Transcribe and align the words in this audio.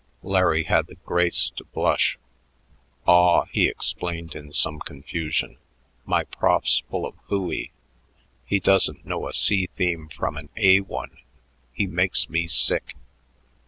Larry 0.23 0.63
had 0.63 0.87
the 0.87 0.95
grace 0.95 1.51
to 1.57 1.63
blush. 1.63 2.17
"Aw," 3.05 3.45
he 3.51 3.67
explained 3.67 4.33
in 4.33 4.51
some 4.51 4.79
confusion, 4.79 5.59
"my 6.05 6.23
prof's 6.23 6.79
full 6.89 7.05
of 7.05 7.13
hooey. 7.27 7.71
He 8.43 8.59
doesn't 8.59 9.05
know 9.05 9.27
a 9.27 9.33
C 9.35 9.67
theme 9.67 10.09
from 10.09 10.37
an 10.37 10.49
A 10.57 10.79
one. 10.79 11.19
He 11.71 11.85
makes 11.85 12.31
me 12.31 12.47
sick. 12.47 12.95